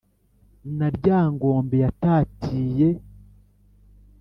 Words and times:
na 0.77 0.87
ryangombe 0.97 1.75
yatatiye, 1.83 2.89